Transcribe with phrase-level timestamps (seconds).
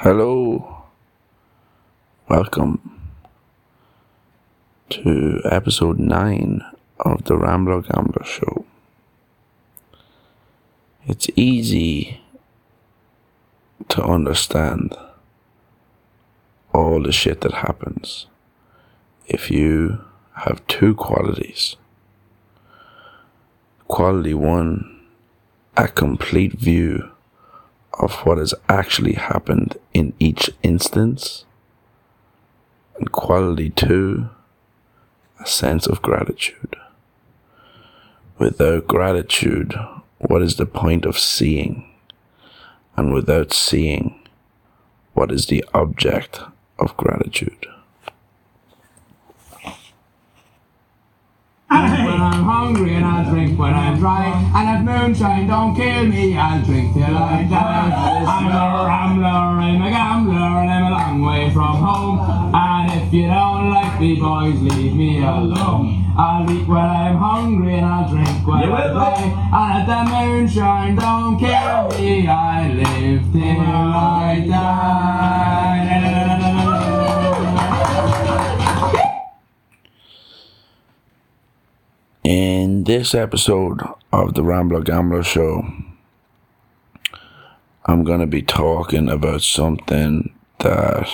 [0.00, 0.84] Hello.
[2.28, 3.00] Welcome
[4.90, 6.60] to episode 9
[7.00, 8.66] of the Rambler Gambler Show.
[11.06, 12.20] It's easy
[13.88, 14.94] to understand
[16.74, 18.26] all the shit that happens
[19.26, 20.04] if you
[20.34, 21.76] have two qualities.
[23.88, 25.06] Quality one,
[25.74, 27.15] a complete view
[27.98, 31.44] of what has actually happened in each instance.
[32.98, 34.28] And quality two,
[35.40, 36.76] a sense of gratitude.
[38.38, 39.74] Without gratitude,
[40.18, 41.88] what is the point of seeing?
[42.96, 44.20] And without seeing,
[45.14, 46.40] what is the object
[46.78, 47.66] of gratitude?
[51.68, 54.26] When I'm hungry and I'll drink when I'm dry.
[54.54, 58.24] And if moonshine don't kill me, I'll drink till I die.
[58.24, 62.54] I'm a rambler, I'm a gambler, and I'm a long way from home.
[62.54, 66.04] And if you don't like me, boys, leave me alone.
[66.16, 69.16] I'll eat when I'm hungry and I'll drink when I'm dry.
[69.52, 76.25] And if the moonshine don't kill me, I live till I die.
[82.98, 85.70] This episode of the Rambler Gambler Show,
[87.84, 91.06] I'm going to be talking about something that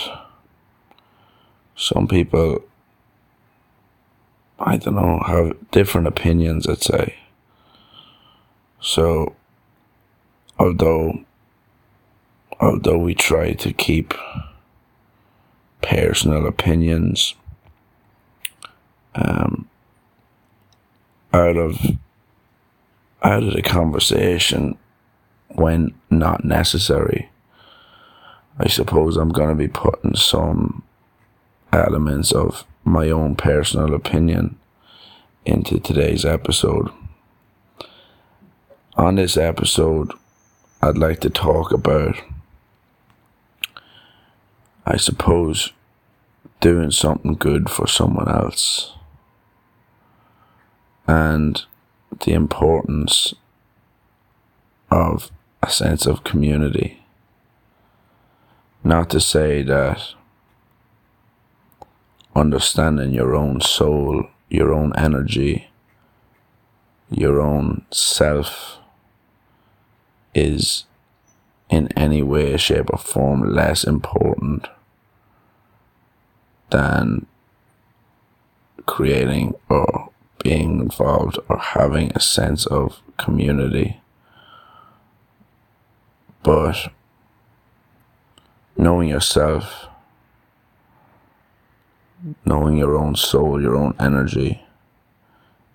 [1.75, 2.63] some people,
[4.57, 7.17] I don't know, have different opinions, I'd say.
[8.79, 9.35] So,
[10.57, 11.25] although,
[12.61, 14.13] although we try to keep
[15.81, 17.35] personal opinions,
[19.15, 19.67] um,
[21.33, 21.79] out of
[23.23, 24.77] out of the conversation
[25.47, 27.29] when not necessary.
[28.59, 30.83] I suppose I'm going to be putting some
[31.71, 34.57] elements of my own personal opinion
[35.45, 36.89] into today's episode.
[38.95, 40.11] On this episode,
[40.81, 42.21] I'd like to talk about,
[44.85, 45.71] I suppose,
[46.59, 48.93] doing something good for someone else
[51.07, 51.63] and
[52.25, 53.33] the importance
[54.89, 55.31] of
[55.61, 57.03] a sense of community.
[58.83, 60.13] Not to say that
[62.35, 65.69] understanding your own soul, your own energy,
[67.09, 68.77] your own self
[70.33, 70.85] is
[71.69, 74.67] in any way, shape, or form less important
[76.69, 77.25] than
[78.85, 80.09] creating or
[80.43, 84.01] being involved or having a sense of community.
[86.43, 86.91] But
[88.77, 89.87] knowing yourself,
[92.45, 94.61] knowing your own soul, your own energy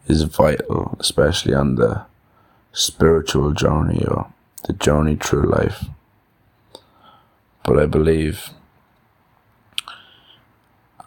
[0.07, 2.03] is vital, especially on the
[2.73, 4.31] spiritual journey or
[4.67, 5.87] the journey through life.
[7.65, 8.51] But I believe,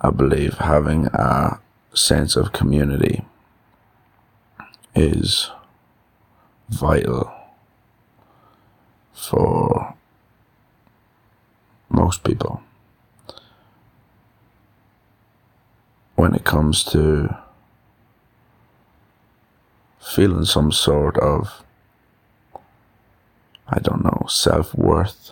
[0.02, 1.60] I believe having a
[1.94, 3.26] sense of community
[4.96, 5.50] is
[6.70, 7.32] vital
[9.14, 9.96] for
[11.90, 12.62] most people.
[16.16, 17.38] When it comes to
[20.00, 21.64] feeling some sort of
[23.68, 25.32] I don't know self worth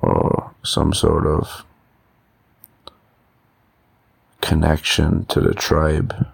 [0.00, 1.64] or some sort of
[4.42, 6.26] connection to the tribe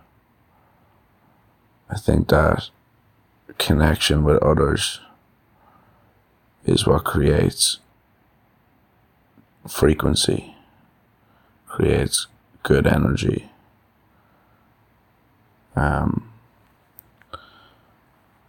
[1.94, 2.71] I think that
[3.56, 5.00] connection with others
[6.65, 7.78] is what creates
[9.69, 10.56] frequency,
[11.69, 12.27] creates
[12.65, 13.49] good energy.
[15.77, 16.32] Um,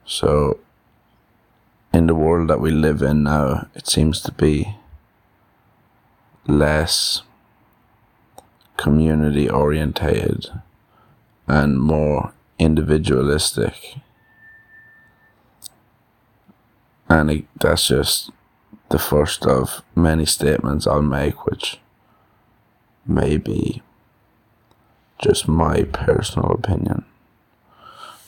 [0.06, 0.60] so,
[1.94, 4.76] in the world that we live in now, it seems to be
[6.48, 7.22] less
[8.76, 10.48] community orientated
[11.48, 13.96] and more individualistic.
[17.10, 18.32] And it, that's just
[18.90, 21.80] the first of many statements I'll make, which
[23.06, 23.82] may be
[25.20, 27.06] just my personal opinion.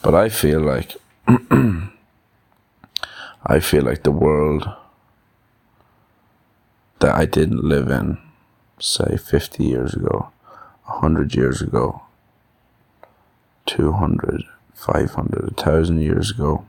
[0.01, 0.95] But I feel like
[3.45, 4.69] I feel like the world
[7.00, 8.18] that I didn't live in,
[8.80, 10.30] say 50 years ago,
[10.85, 12.01] 100 years ago,
[13.67, 14.43] 200,
[14.73, 16.65] 500, 1000 years ago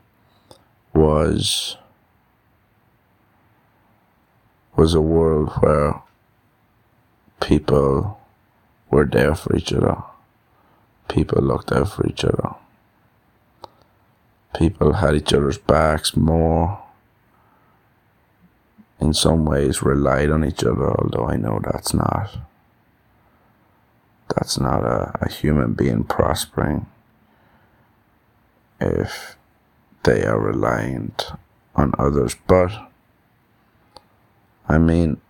[0.93, 1.77] was
[4.77, 6.03] was a world where
[7.41, 8.21] people
[8.91, 9.97] were there for each other.
[11.09, 12.55] People looked out for each other.
[14.57, 16.81] People had each other's backs more.
[19.01, 22.37] In some ways, relied on each other, although I know that's not.
[24.35, 26.87] That's not a, a human being prospering
[28.81, 29.37] if
[30.05, 31.33] they are reliant
[31.75, 32.37] on others.
[32.47, 32.73] But,
[34.69, 35.21] I mean,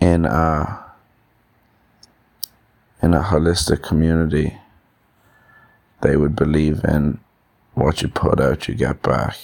[0.00, 0.84] in a,
[3.02, 4.58] in a holistic community,
[6.00, 7.20] they would believe in
[7.74, 9.36] what you put out, you get back.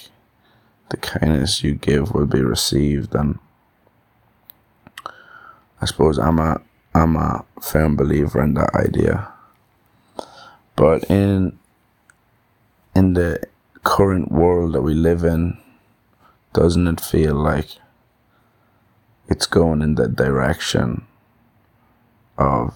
[0.89, 3.39] The kindness you give will be received, and
[5.81, 6.61] I suppose I'm a
[6.93, 9.31] I'm a firm believer in that idea.
[10.75, 11.57] But in
[12.93, 13.41] in the
[13.83, 15.57] current world that we live in,
[16.53, 17.69] doesn't it feel like
[19.29, 21.05] it's going in the direction
[22.37, 22.75] of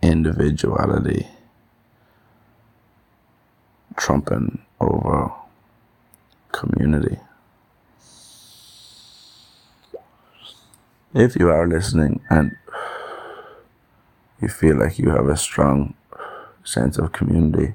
[0.00, 1.28] individuality
[3.96, 5.30] trumping over
[6.52, 7.18] community?
[11.14, 12.54] If you are listening and
[14.42, 15.94] you feel like you have a strong
[16.64, 17.74] sense of community,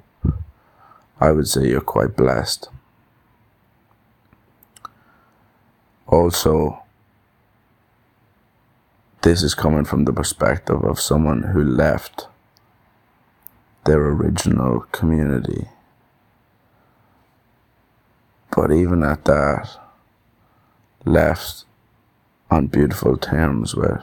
[1.19, 2.69] I would say you're quite blessed.
[6.05, 6.83] Also,
[9.23, 12.27] this is coming from the perspective of someone who left
[13.85, 15.69] their original community.
[18.55, 19.69] But even at that,
[21.03, 21.65] left
[22.49, 24.01] on beautiful terms with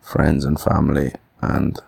[0.00, 1.80] friends and family and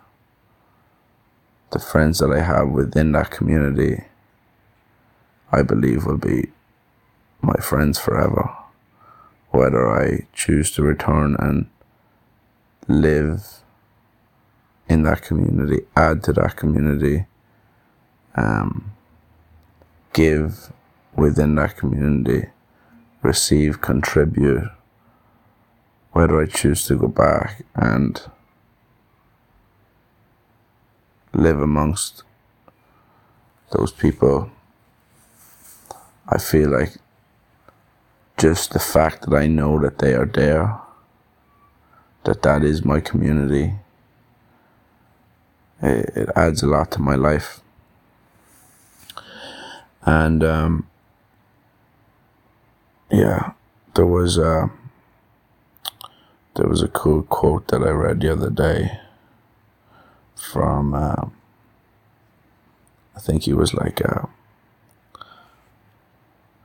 [1.70, 4.04] the friends that I have within that community,
[5.52, 6.48] I believe will be
[7.40, 8.54] my friends forever.
[9.50, 11.68] Whether I choose to return and
[12.86, 13.60] live
[14.88, 17.26] in that community, add to that community,
[18.34, 18.92] um,
[20.12, 20.72] give
[21.14, 22.48] within that community,
[23.22, 24.70] receive, contribute,
[26.12, 28.20] whether I choose to go back and
[31.32, 32.22] live amongst
[33.70, 34.50] those people,
[36.28, 36.96] I feel like
[38.38, 40.80] just the fact that I know that they are there,
[42.24, 43.74] that that is my community,
[45.82, 47.60] it, it adds a lot to my life.
[50.02, 50.86] And um,
[53.10, 53.52] yeah,
[53.94, 54.38] there was.
[54.38, 54.68] Uh,
[56.58, 58.98] there was a cool quote that I read the other day
[60.34, 61.26] from, uh,
[63.14, 64.28] I think he was like a,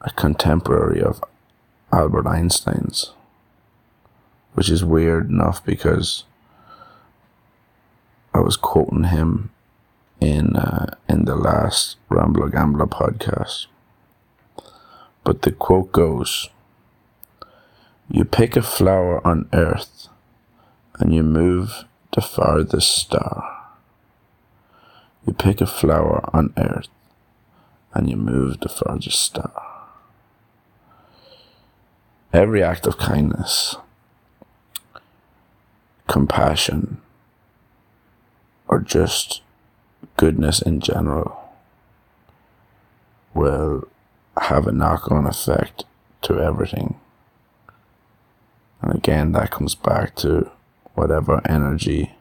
[0.01, 1.23] a contemporary of
[1.91, 3.13] Albert Einstein's,
[4.55, 6.23] which is weird enough because
[8.33, 9.51] I was quoting him
[10.19, 13.67] in uh, in the last Rambler Gambler podcast.
[15.23, 16.49] But the quote goes
[18.09, 20.09] you pick a flower on earth
[20.99, 23.61] and you move the farthest star.
[25.25, 26.89] You pick a flower on earth
[27.93, 29.53] and you move the farthest star.
[32.33, 33.75] Every act of kindness,
[36.07, 36.99] compassion,
[38.67, 39.41] or just
[40.17, 41.39] goodness in general
[43.33, 43.87] will
[44.37, 45.85] have a knock on effect
[46.23, 46.99] to everything
[48.83, 50.51] and again, that comes back to
[50.93, 52.15] whatever energy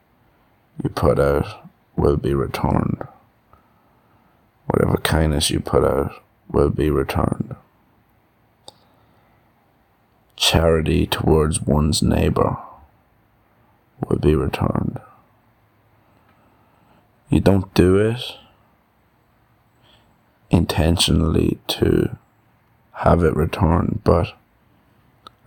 [0.82, 3.06] you put out will be returned.
[4.66, 7.56] Whatever kindness you put out will be returned.
[10.36, 12.56] Charity towards one's neighbor
[14.08, 15.00] will be returned.
[17.28, 18.22] You don't do it
[20.48, 22.16] intentionally to
[22.92, 24.34] have it returned, but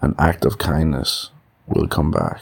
[0.05, 1.31] an act of kindness
[1.65, 2.39] will come back.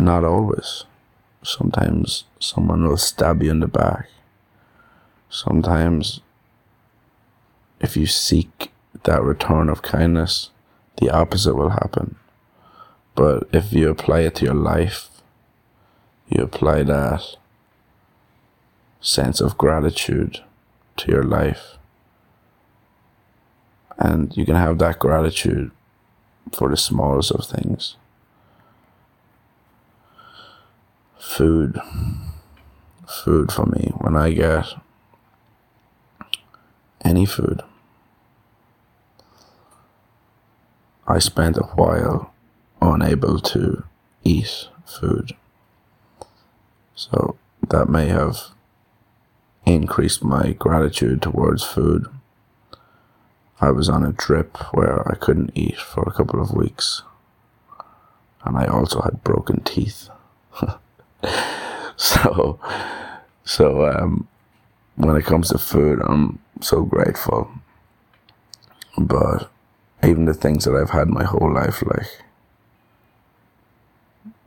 [0.00, 0.84] Not always.
[1.44, 4.08] Sometimes someone will stab you in the back.
[5.30, 6.20] Sometimes,
[7.80, 8.72] if you seek
[9.04, 10.50] that return of kindness,
[11.00, 12.16] the opposite will happen.
[13.14, 15.08] But if you apply it to your life,
[16.28, 17.22] you apply that
[19.00, 20.40] sense of gratitude
[20.96, 21.75] to your life,
[23.98, 25.70] and you can have that gratitude
[26.52, 27.96] for the smallest of things.
[31.18, 31.80] Food.
[33.06, 33.92] Food for me.
[33.98, 34.66] When I get
[37.04, 37.62] any food,
[41.06, 42.32] I spent a while
[42.80, 43.84] unable to
[44.24, 45.32] eat food.
[46.94, 47.36] So
[47.68, 48.38] that may have
[49.64, 52.06] increased my gratitude towards food.
[53.60, 57.02] I was on a trip where I couldn't eat for a couple of weeks.
[58.44, 60.08] And I also had broken teeth.
[61.96, 62.60] so,
[63.44, 64.28] so um,
[64.96, 67.50] when it comes to food, I'm so grateful.
[68.98, 69.50] But
[70.02, 72.22] even the things that I've had my whole life, like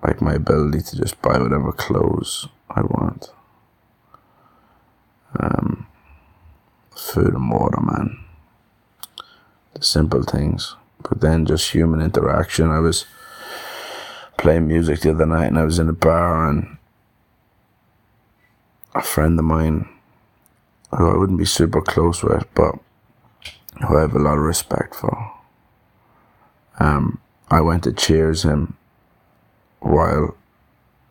[0.02, 3.32] like my ability to just buy whatever clothes I want.
[5.38, 5.88] Um,
[6.96, 8.18] food and water, man.
[9.80, 10.76] Simple things.
[11.02, 12.70] But then just human interaction.
[12.70, 13.06] I was
[14.38, 16.78] playing music the other night and I was in a bar and
[18.96, 19.88] a friend of mine
[20.92, 22.76] who I wouldn't be super close with, but
[23.88, 25.34] who I have a lot of respect for.
[26.80, 27.20] Um,
[27.52, 28.78] I went to cheers him
[29.80, 30.36] while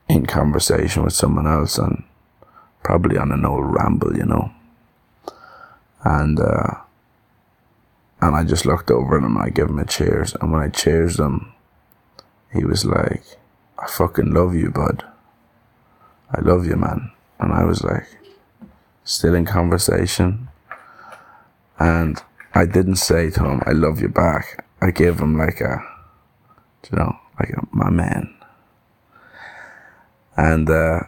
[0.09, 2.05] in conversation with someone else and
[2.83, 4.51] probably on an old ramble, you know.
[6.05, 6.75] And uh,
[8.21, 10.35] and I just looked over at him and I gave him a cheers.
[10.41, 11.53] And when I cheers him,
[12.53, 13.25] he was like,
[13.79, 15.05] I fucking love you, bud.
[16.31, 17.13] I love you, man.
[17.39, 18.07] And I was like,
[19.05, 20.49] still in conversation.
[21.79, 22.21] And
[22.55, 24.65] I didn't say to him, I love you back.
[24.83, 25.83] I gave him like a,
[26.91, 28.35] you know, like a, my man
[30.39, 31.01] and uh,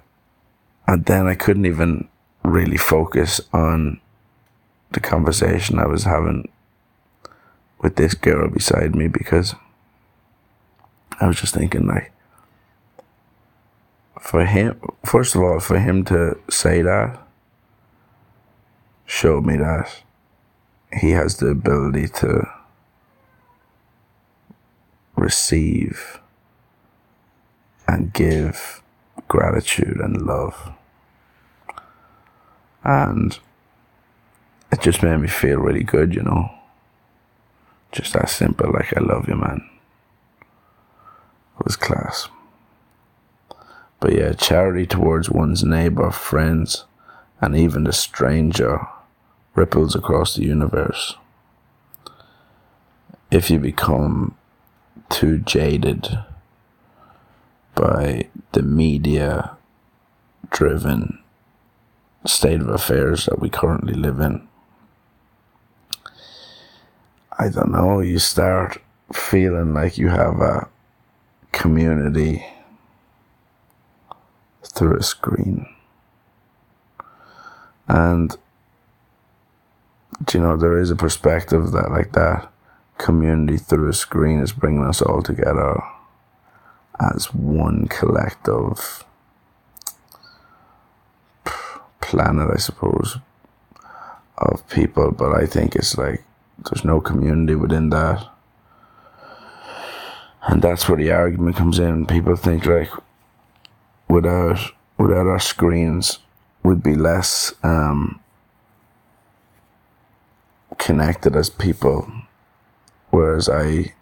[0.87, 2.09] and then I couldn't even
[2.45, 4.01] really focus on
[4.91, 6.49] the conversation I was having
[7.81, 9.55] with this girl beside me because
[11.21, 12.13] I was just thinking like
[14.21, 17.19] for him first of all for him to say that
[19.07, 20.03] showed me that
[20.93, 22.49] he has the ability to
[25.17, 26.21] receive
[27.87, 28.83] and give
[29.29, 30.73] gratitude and love.
[32.83, 33.39] And
[34.73, 36.51] it just made me feel really good, you know.
[37.93, 39.69] Just that simple, like, I love you, man.
[41.59, 42.29] It was class.
[43.99, 46.85] But yeah, charity towards one's neighbor, friends,
[47.41, 48.87] and even the stranger
[49.55, 51.17] ripples across the universe.
[53.31, 54.37] If you become
[55.09, 56.19] too jaded
[57.75, 59.57] by the media
[60.51, 61.19] driven
[62.27, 64.47] state of affairs that we currently live in.
[67.41, 68.83] I don't know, you start
[69.15, 70.69] feeling like you have a
[71.53, 72.45] community
[74.63, 75.67] through a screen.
[77.89, 78.37] And
[80.35, 82.53] you know, there is a perspective that like that
[82.99, 85.83] community through a screen is bringing us all together
[87.01, 89.03] as one collective
[92.03, 93.17] planet, I suppose,
[94.37, 95.11] of people.
[95.11, 96.23] But I think it's like
[96.65, 98.27] there's no community within that.
[100.43, 102.07] And that's where the argument comes in.
[102.07, 102.91] People think like
[104.09, 104.59] without
[104.99, 106.19] without our screens
[106.63, 108.21] we'd be less um,
[110.79, 112.11] connected as people.
[113.11, 113.95] Whereas I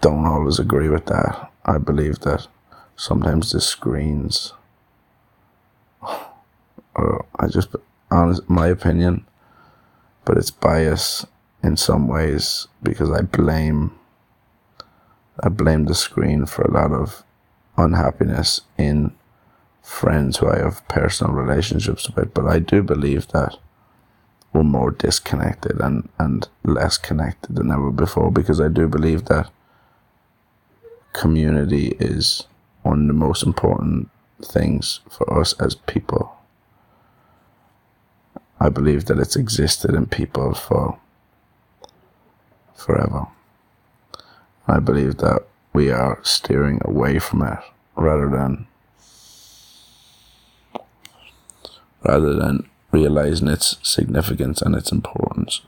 [0.00, 1.50] don't always agree with that.
[1.64, 2.46] I believe that
[2.96, 4.52] sometimes the screens,
[6.02, 7.74] or I just,
[8.10, 9.26] honest, my opinion,
[10.28, 11.26] but it's bias
[11.62, 13.98] in some ways because I blame,
[15.42, 17.24] I blame the screen for a lot of
[17.78, 19.16] unhappiness in
[19.80, 22.34] friends who I have personal relationships with.
[22.34, 23.56] But I do believe that
[24.52, 29.50] we're more disconnected and, and less connected than ever before because I do believe that
[31.14, 32.44] community is
[32.82, 34.10] one of the most important
[34.42, 36.37] things for us as people.
[38.60, 40.98] I believe that it's existed in people for
[42.74, 43.26] forever.
[44.66, 47.58] I believe that we are steering away from it
[47.96, 48.66] rather than
[52.04, 55.60] rather than realizing its significance and its importance.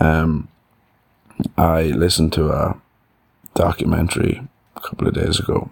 [0.00, 0.48] Um,
[1.56, 2.80] I listened to a
[3.54, 4.42] documentary
[4.74, 5.70] a couple of days ago.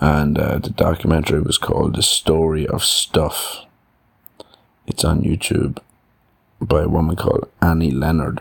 [0.00, 3.64] And uh, the documentary was called The Story of Stuff.
[4.86, 5.78] It's on YouTube
[6.60, 8.40] by a woman called Annie Leonard.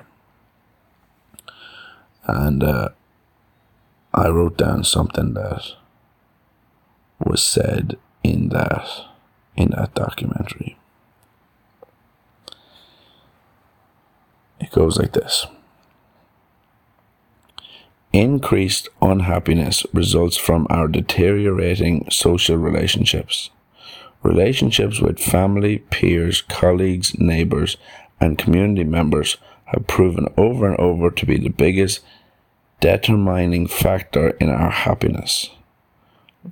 [2.25, 2.89] And uh,
[4.13, 5.63] I wrote down something that
[7.19, 8.87] was said in that
[9.55, 10.77] in that documentary.
[14.59, 15.45] It goes like this
[18.13, 23.49] Increased unhappiness results from our deteriorating social relationships.
[24.21, 27.75] Relationships with family, peers, colleagues, neighbours,
[28.19, 32.01] and community members have proven over and over to be the biggest
[32.79, 35.49] determining factor in our happiness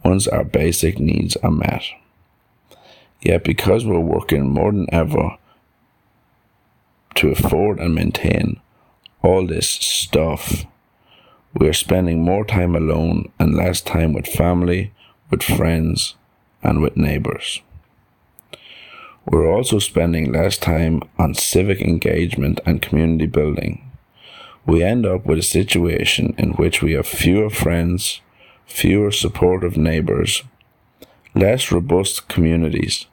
[0.04, 1.84] once our basic needs are met.
[3.22, 5.38] Yet, because we're working more than ever
[7.16, 8.60] to afford and maintain
[9.22, 10.66] all this stuff,
[11.54, 14.94] we're spending more time alone and less time with family,
[15.30, 16.16] with friends,
[16.64, 17.62] and with neighbours.
[19.26, 23.92] We're also spending less time on civic engagement and community building.
[24.66, 28.22] We end up with a situation in which we have fewer friends,
[28.66, 30.44] fewer supportive neighbours,
[31.36, 33.06] less robust communities,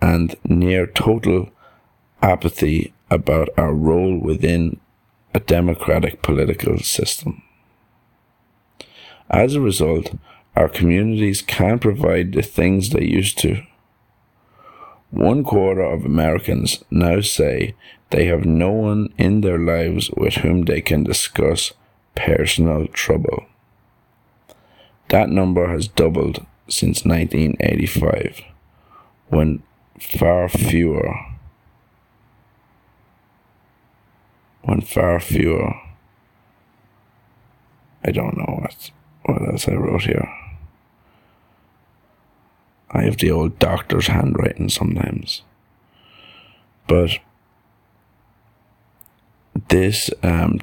[0.00, 1.50] and near total
[2.22, 4.80] apathy about our role within
[5.34, 7.42] a democratic political system.
[9.30, 10.14] As a result,
[10.56, 13.62] our communities can't provide the things they used to.
[15.10, 17.74] One quarter of Americans now say
[18.10, 21.72] they have no one in their lives with whom they can discuss
[22.14, 23.46] personal trouble.
[25.08, 28.42] That number has doubled since 1985,
[29.28, 29.62] when
[29.98, 31.14] far fewer
[34.62, 35.74] when far fewer
[38.04, 38.90] I don't know what
[39.28, 40.28] what else I wrote here.
[42.90, 45.42] I have the old doctor's handwriting sometimes.
[46.86, 47.18] But
[49.68, 50.60] this um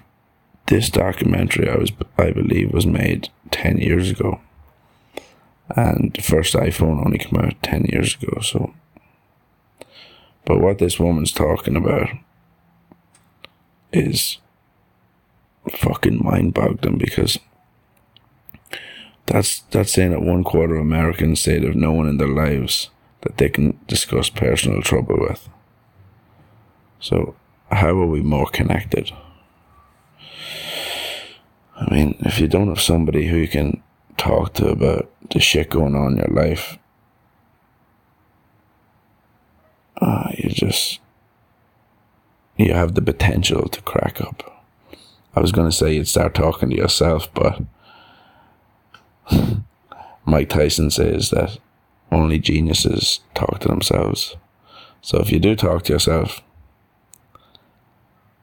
[0.66, 4.42] this documentary I was I believe was made ten years ago.
[5.76, 8.74] And the first iPhone only came out ten years ago, so
[10.46, 12.10] but what this woman's talking about
[13.92, 14.38] is
[15.70, 17.40] fucking mind boggling because
[19.28, 22.90] that's that's saying that one quarter of Americans say they've no one in their lives
[23.22, 25.50] that they can discuss personal trouble with.
[27.00, 27.36] So
[27.72, 29.12] how are we more connected?
[31.78, 33.82] I mean, if you don't have somebody who you can
[34.18, 36.78] talk to about the shit going on in your life,
[40.02, 41.00] uh, you just
[42.58, 44.64] you have the potential to crack up.
[45.36, 47.62] I was going to say you'd start talking to yourself, but
[50.26, 51.58] Mike Tyson says that
[52.12, 54.36] only geniuses talk to themselves.
[55.02, 56.42] So if you do talk to yourself,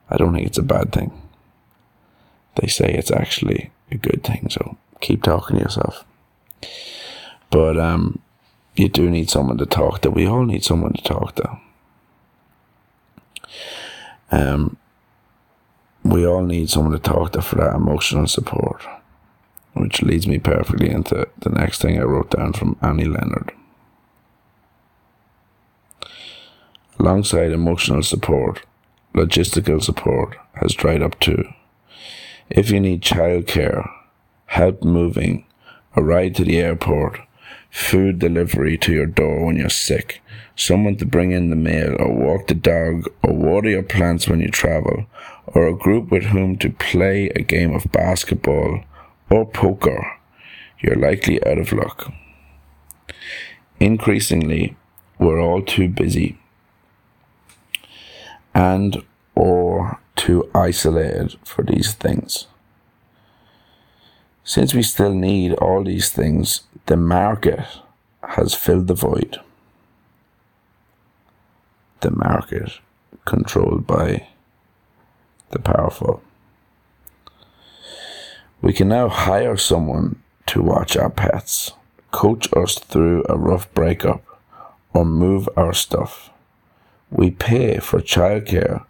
[0.08, 1.10] I don't think it's a bad thing.
[2.56, 6.04] They say it's actually a good thing, so keep talking to yourself.
[7.50, 8.20] But um,
[8.76, 10.10] you do need someone to talk to.
[10.10, 11.58] We all need someone to talk to.
[14.30, 14.76] Um,
[16.04, 18.82] we all need someone to talk to for that emotional support,
[19.74, 23.52] which leads me perfectly into the next thing I wrote down from Annie Leonard.
[26.98, 28.62] Alongside emotional support,
[29.14, 31.44] logistical support has dried up too.
[32.50, 33.90] If you need childcare,
[34.46, 35.46] help moving,
[35.96, 37.18] a ride to the airport,
[37.70, 40.22] food delivery to your door when you're sick,
[40.54, 44.40] someone to bring in the mail or walk the dog or water your plants when
[44.40, 45.06] you travel,
[45.46, 48.84] or a group with whom to play a game of basketball
[49.32, 50.18] or poker,
[50.78, 52.12] you're likely out of luck.
[53.80, 54.76] Increasingly,
[55.18, 56.38] we're all too busy
[58.54, 59.02] and
[59.34, 62.46] or too isolated for these things.
[64.44, 67.64] Since we still need all these things, the market
[68.22, 69.38] has filled the void.
[72.00, 72.80] The market
[73.24, 74.28] controlled by
[75.50, 76.22] the powerful.
[78.62, 81.72] We can now hire someone to watch our pets,
[82.12, 84.24] coach us through a rough breakup,
[84.94, 86.30] or move our stuff.
[87.10, 88.84] We pay for childcare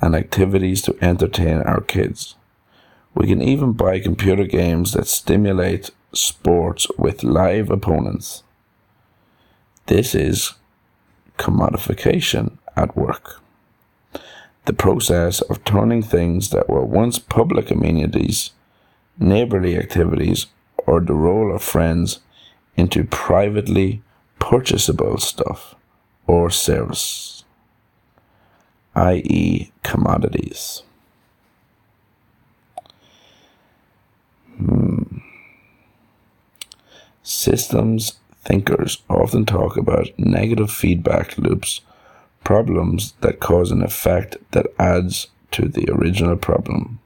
[0.00, 2.36] and activities to entertain our kids.
[3.14, 8.44] We can even buy computer games that stimulate sports with live opponents.
[9.86, 10.54] This is
[11.36, 13.42] commodification at work.
[14.64, 18.52] The process of turning things that were once public amenities,
[19.18, 20.46] neighborly activities,
[20.86, 22.20] or the role of friends
[22.76, 24.02] into privately
[24.38, 25.74] purchasable stuff
[26.26, 27.44] or service,
[28.94, 30.82] i.e., commodities.
[34.56, 35.18] Hmm.
[37.22, 41.80] Systems thinkers often talk about negative feedback loops,
[42.44, 46.98] problems that cause an effect that adds to the original problem.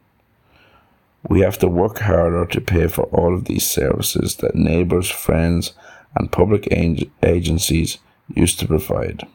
[1.29, 5.73] We have to work harder to pay for all of these services that neighbours, friends,
[6.17, 7.99] and public ag- agencies
[8.35, 9.27] used to provide.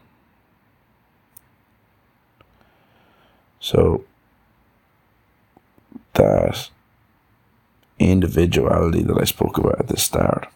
[3.59, 4.03] So,
[6.13, 6.69] that
[7.99, 10.47] individuality that I spoke about at the start,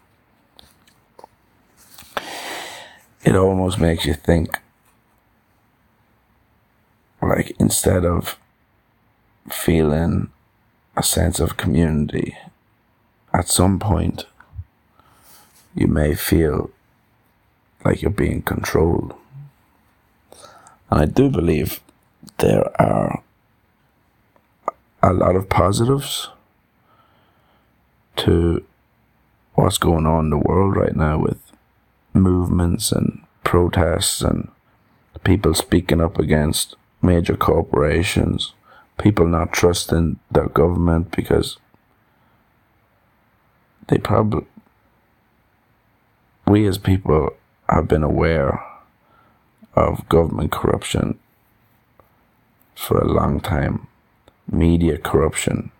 [3.24, 4.60] it almost makes you think
[7.22, 8.38] like instead of
[9.50, 10.32] feeling
[10.96, 12.38] a sense of community,
[13.34, 14.26] at some point
[15.74, 16.70] you may feel
[17.86, 19.14] like you're being controlled.
[20.90, 21.80] And I do believe
[22.38, 23.24] there are
[25.02, 26.30] a lot of positives
[28.18, 28.64] to
[29.56, 31.40] what's going on in the world right now with
[32.14, 34.50] movements and protests and
[35.24, 38.54] people speaking up against major corporations,
[39.02, 41.58] people not trusting their government because
[43.88, 44.46] they probably,
[46.48, 47.32] we as people
[47.68, 48.64] have been aware
[49.74, 51.18] of government corruption
[52.76, 53.88] for a long time,
[54.52, 55.72] media corruption,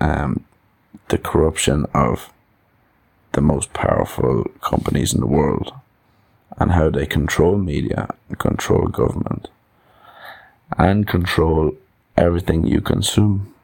[0.00, 0.44] um,
[1.08, 2.32] the corruption of
[3.32, 5.72] the most powerful companies in the world
[6.58, 9.48] and how they control media, and control government,
[10.78, 11.74] and control
[12.16, 13.54] everything you consume.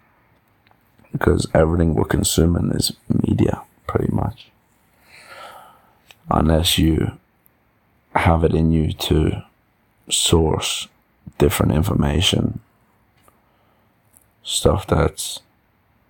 [1.13, 4.49] Because everything we're consuming is media, pretty much.
[6.31, 7.13] Unless you
[8.15, 9.43] have it in you to
[10.11, 10.89] source
[11.39, 12.61] different information,
[14.43, 15.41] stuff that's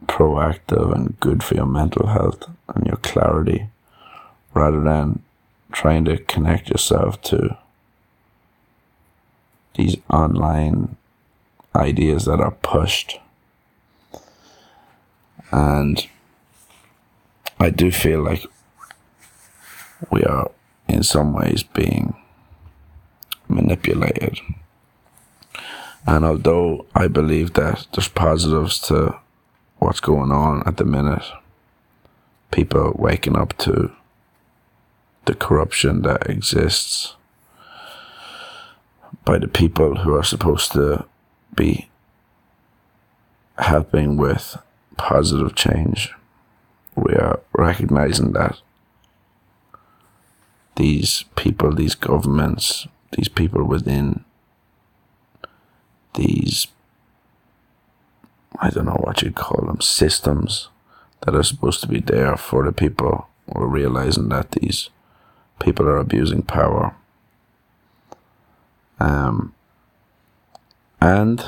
[0.06, 3.68] proactive and good for your mental health and your clarity,
[4.54, 5.22] rather than
[5.72, 7.56] trying to connect yourself to
[9.76, 10.96] these online
[11.74, 13.20] ideas that are pushed.
[15.52, 16.06] And
[17.60, 18.44] I do feel like
[20.10, 20.50] we are
[20.88, 22.14] in some ways being
[23.48, 24.38] manipulated.
[26.06, 29.18] And although I believe that there's positives to
[29.78, 31.24] what's going on at the minute,
[32.50, 33.90] people waking up to
[35.24, 37.15] the corruption that exists
[39.26, 41.04] by the people who are supposed to
[41.54, 41.90] be
[43.58, 44.56] helping with
[44.96, 46.14] positive change.
[46.94, 48.60] We are recognizing that
[50.76, 52.86] these people, these governments,
[53.16, 54.24] these people within
[56.14, 56.68] these,
[58.60, 60.68] I don't know what you'd call them, systems
[61.22, 63.26] that are supposed to be there for the people.
[63.46, 64.88] We're realizing that these
[65.58, 66.94] people are abusing power.
[68.98, 69.54] Um,
[71.00, 71.44] and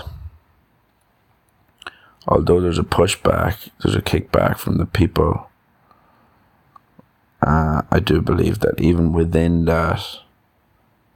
[2.27, 5.49] although there's a pushback, there's a kickback from the people,
[7.43, 10.05] uh, I do believe that even within that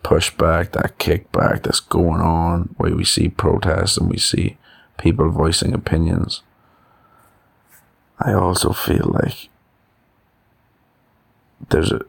[0.02, 4.56] pushback, that kickback that's going on, where we see protests and we see
[4.98, 6.42] people voicing opinions,
[8.18, 9.48] I also feel like
[11.70, 12.02] there's a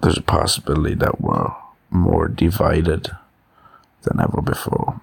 [0.00, 1.52] there's a possibility that we're
[1.90, 3.10] more divided
[4.08, 5.00] than ever before.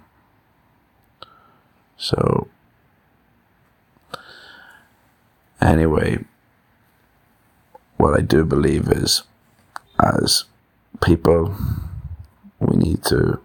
[1.98, 2.48] So,
[5.62, 6.26] anyway,
[7.98, 9.24] what I do believe is
[10.00, 10.46] as
[11.02, 11.56] people,
[12.60, 13.39] we need to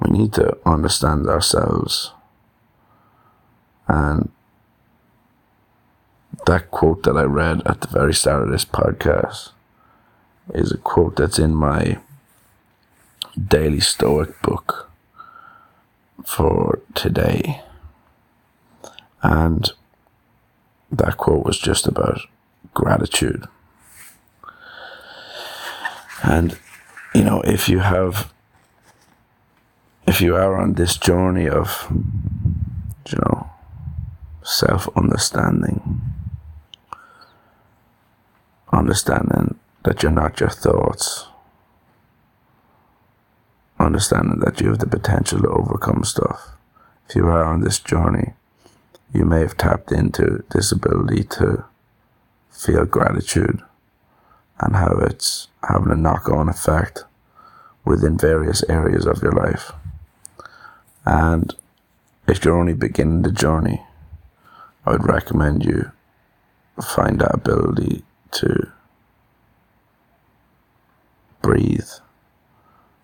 [0.00, 2.12] we need to understand ourselves
[3.86, 4.30] and
[6.46, 9.50] that quote that I read at the very start of this podcast
[10.54, 11.98] is a quote that's in my
[13.48, 14.90] daily Stoic book
[16.24, 17.62] for today.
[19.22, 19.70] And
[20.90, 22.20] that quote was just about
[22.74, 23.46] gratitude.
[26.22, 26.58] And,
[27.14, 28.32] you know, if you have,
[30.06, 33.50] if you are on this journey of, you know,
[34.42, 36.00] self understanding,
[38.72, 41.29] understanding that you're not your thoughts.
[43.80, 46.50] Understanding that you have the potential to overcome stuff.
[47.08, 48.34] If you are on this journey,
[49.10, 51.64] you may have tapped into this ability to
[52.50, 53.62] feel gratitude
[54.60, 57.04] and how it's having a knock on effect
[57.86, 59.72] within various areas of your life.
[61.06, 61.54] And
[62.28, 63.82] if you're only beginning the journey,
[64.84, 65.90] I would recommend you
[66.82, 68.70] find that ability to
[71.40, 71.88] breathe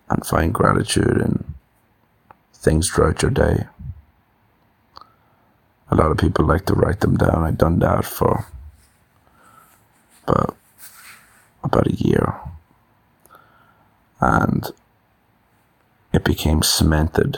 [0.09, 1.55] and find gratitude in
[2.55, 3.67] things throughout your day.
[5.91, 7.45] A lot of people like to write them down.
[7.45, 8.47] I've done that for
[10.27, 10.57] about
[11.63, 12.35] about a year.
[14.21, 14.67] And
[16.13, 17.37] it became cemented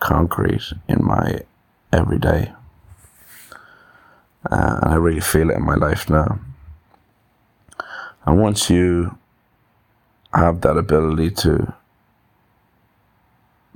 [0.00, 1.40] concrete in my
[1.92, 2.52] everyday.
[4.50, 6.38] Uh, and I really feel it in my life now.
[8.24, 9.18] And once you
[10.36, 11.74] have that ability to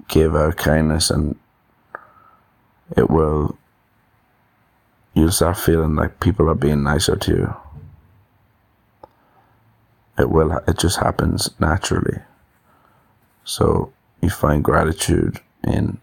[0.08, 1.36] give out kindness and
[2.96, 3.56] it will
[5.14, 7.56] you'll start feeling like people are being nicer to you.
[10.18, 12.18] It will it just happens naturally.
[13.44, 15.98] So you find gratitude in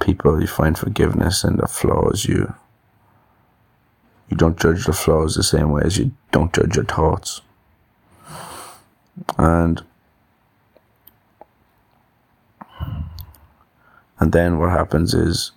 [0.00, 2.54] people you find forgiveness in the flaws you
[4.28, 7.40] you don't judge the flaws the same way as you don't judge your thoughts
[9.36, 9.82] and
[14.18, 15.52] and then what happens is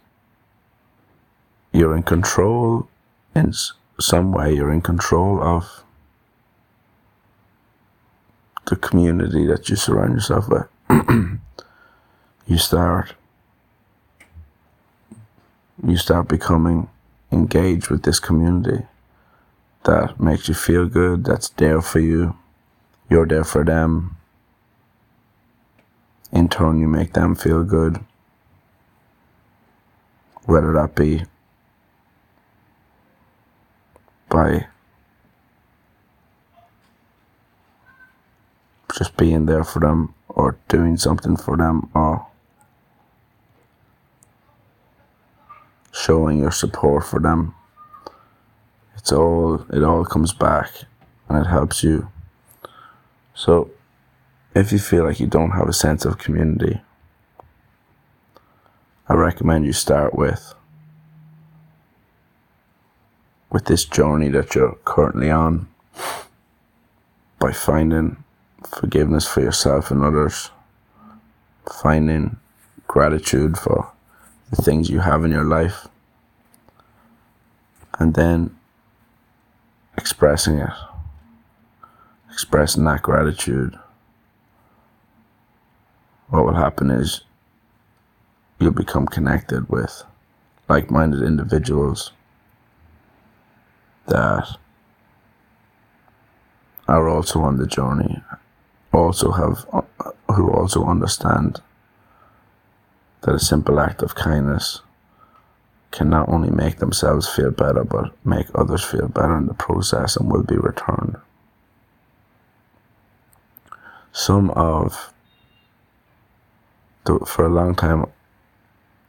[1.71, 2.88] you're in control
[3.36, 3.54] in
[4.00, 5.84] some way you're in control of
[8.65, 10.67] the community that you surround yourself with.
[12.47, 13.13] You start
[15.88, 16.89] you start becoming
[17.32, 18.86] engaged with this community
[19.86, 22.36] that makes you feel good that's there for you
[23.12, 24.15] you're there for them.
[26.32, 28.00] In turn, you make them feel good.
[30.45, 31.26] Whether that be
[34.30, 34.67] by
[38.97, 42.26] just being there for them or doing something for them or
[45.91, 47.56] showing your support for them.
[48.95, 50.71] It's all, it all comes back
[51.28, 52.08] and it helps you
[53.41, 53.71] so,
[54.54, 56.80] if you feel like you don't have a sense of community,
[59.10, 60.54] I recommend you start with
[63.49, 65.67] with this journey that you're currently on
[67.39, 68.23] by finding
[68.63, 70.51] forgiveness for yourself and others,
[71.82, 72.38] finding
[72.86, 73.91] gratitude for
[74.51, 75.88] the things you have in your life,
[77.97, 78.56] and then
[79.97, 80.90] expressing it
[82.32, 83.78] expressing that gratitude,
[86.30, 87.22] what will happen is
[88.60, 90.04] you'll become connected with
[90.70, 92.13] like minded individuals
[94.08, 94.48] that
[96.88, 98.22] are also on the journey,
[98.94, 99.65] also have,
[100.34, 101.62] who also understand
[103.22, 104.82] that a simple act of kindness
[105.91, 110.15] can not only make themselves feel better, but make others feel better in the process
[110.15, 111.17] and will be returned
[114.12, 115.13] some of
[117.06, 118.06] the, for a long time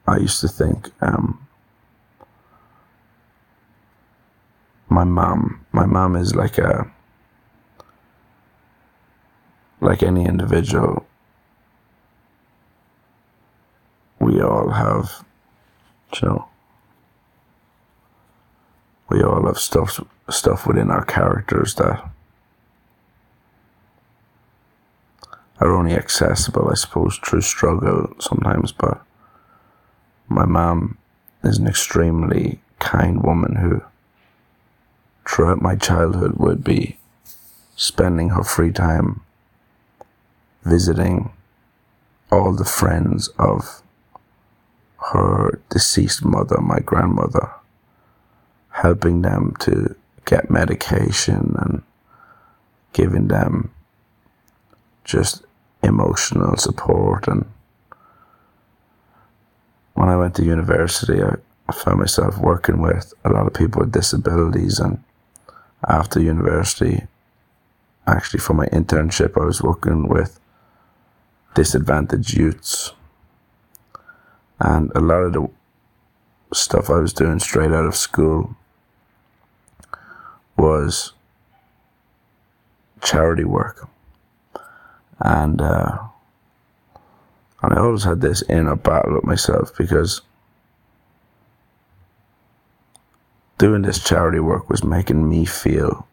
[0.06, 1.46] I used to think um,
[4.88, 6.90] my mom my mom is like a
[9.80, 11.06] like any individual
[14.20, 15.24] we all have
[16.14, 16.48] you know
[19.08, 22.08] we all have stuff stuff within our characters that
[25.60, 28.72] are only accessible, I suppose, through struggle sometimes.
[28.72, 29.02] But
[30.28, 30.98] my mom
[31.44, 33.82] is an extremely kind woman who,
[35.28, 36.98] throughout my childhood, would be
[37.76, 39.20] spending her free time
[40.64, 41.32] visiting
[42.30, 43.82] all the friends of
[45.12, 47.50] her deceased mother, my grandmother,
[48.70, 51.82] helping them to get medication and
[52.92, 53.72] giving them
[55.12, 55.44] just
[55.82, 57.28] emotional support.
[57.28, 57.44] And
[59.92, 61.34] when I went to university, I,
[61.68, 64.80] I found myself working with a lot of people with disabilities.
[64.80, 65.04] And
[65.86, 67.02] after university,
[68.06, 70.40] actually, for my internship, I was working with
[71.54, 72.92] disadvantaged youths.
[74.58, 75.46] And a lot of the
[76.54, 78.56] stuff I was doing straight out of school
[80.56, 81.12] was
[83.02, 83.88] charity work
[85.22, 85.98] and uh,
[87.62, 90.20] and I always had this inner battle with myself because
[93.56, 96.08] doing this charity work was making me feel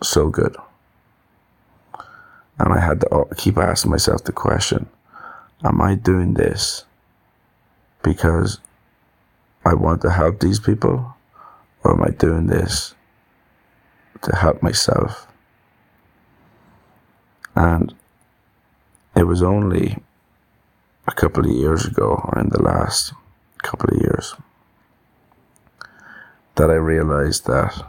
[0.00, 0.56] so good,
[2.58, 4.88] and I had to keep asking myself the question:
[5.64, 6.84] Am I doing this
[8.02, 8.60] because
[9.64, 11.16] I want to help these people,
[11.82, 12.94] or am I doing this
[14.22, 15.26] to help myself?
[17.56, 17.92] And
[19.16, 19.96] it was only
[21.08, 23.14] a couple of years ago, or in the last
[23.62, 24.34] couple of years,
[26.56, 27.86] that I realized that,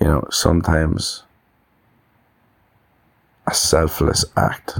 [0.00, 1.22] you know, sometimes
[3.46, 4.78] a selfless act,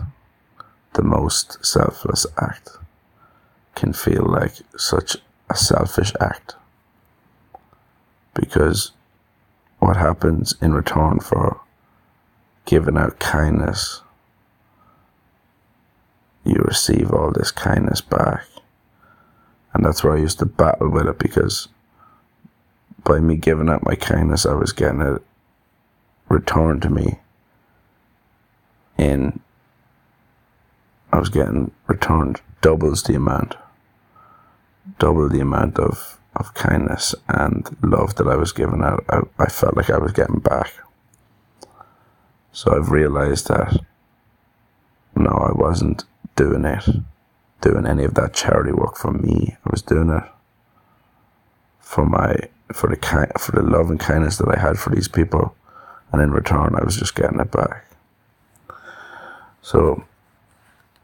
[0.92, 2.70] the most selfless act,
[3.74, 5.16] can feel like such
[5.48, 6.56] a selfish act.
[8.34, 8.92] Because
[9.78, 11.60] what happens in return for
[12.68, 14.02] giving out kindness,
[16.44, 18.44] you receive all this kindness back.
[19.72, 21.68] And that's where I used to battle with it because
[23.04, 25.22] by me giving out my kindness, I was getting it
[26.28, 27.20] returned to me
[28.98, 29.40] in,
[31.10, 33.56] I was getting returned doubles the amount,
[34.98, 39.06] double the amount of, of kindness and love that I was giving out.
[39.08, 40.70] I, I felt like I was getting back.
[42.52, 43.78] So I've realized that
[45.14, 46.04] no, I wasn't
[46.36, 46.84] doing it,
[47.60, 49.56] doing any of that charity work for me.
[49.64, 50.22] I was doing it
[51.80, 52.36] for my
[52.72, 55.54] for the kind for the love and kindness that I had for these people,
[56.12, 57.84] and in return, I was just getting it back.
[59.62, 60.04] So,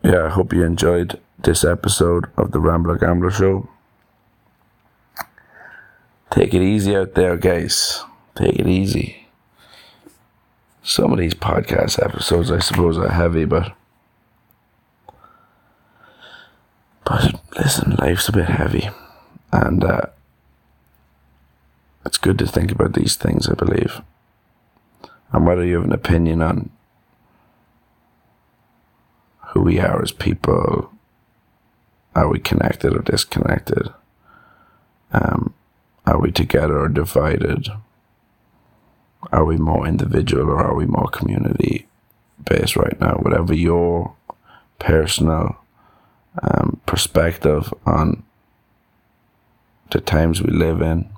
[0.03, 3.69] yeah, I hope you enjoyed this episode of the Rambler Gambler Show.
[6.31, 8.03] Take it easy out there, guys.
[8.35, 9.24] Take it easy.
[10.87, 13.73] Some of these podcast episodes, I suppose, are heavy, but
[17.07, 18.91] but listen, life's a bit heavy,
[19.51, 20.03] and uh,
[22.05, 23.49] it's good to think about these things.
[23.49, 24.03] I believe,
[25.33, 26.69] and whether you have an opinion on
[29.49, 30.93] who we are as people,
[32.15, 33.89] are we connected or disconnected?
[35.13, 35.55] Um,
[36.07, 37.69] are we together or divided?
[39.33, 41.87] Are we more individual or are we more community
[42.49, 43.15] based right now?
[43.15, 44.15] Whatever your
[44.79, 45.57] personal
[46.43, 48.23] um, perspective on
[49.91, 51.09] the times we live in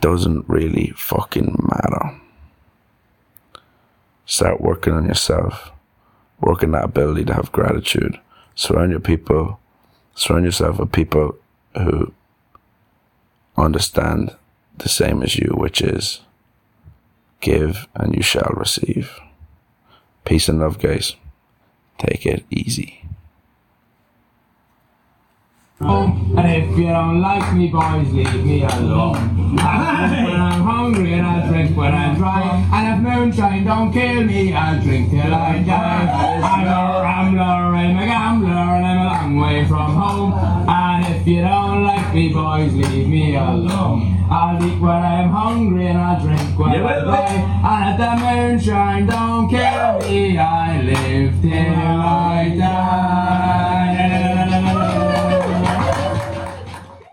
[0.00, 2.20] doesn't really fucking matter.
[4.26, 5.70] Start working on yourself,
[6.40, 8.18] work on that ability to have gratitude.
[8.54, 9.58] Surround your people,
[10.14, 11.36] surround yourself with people
[11.74, 12.12] who
[13.56, 14.36] understand
[14.76, 16.20] the same as you, which is
[17.42, 19.20] give and you shall receive.
[20.24, 21.16] Peace and love, guys.
[21.98, 23.02] Take it easy.
[25.84, 29.58] And if you don't like me, boys, leave me alone.
[29.58, 32.42] I drink when I'm hungry and I drink when I'm dry.
[32.72, 36.40] And if moonshine don't kill me, I'll drink till I die.
[36.42, 40.32] I'm a rambler, I'm a gambler, and I'm a long way from home.
[40.68, 44.21] And if you don't like me, boys, leave me alone.
[44.32, 47.44] I'll eat when I'm hungry and I'll drink when yeah, I play.
[47.62, 54.51] I let the moonshine don't kill me, I live till I die.